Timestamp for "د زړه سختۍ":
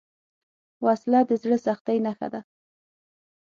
1.29-1.97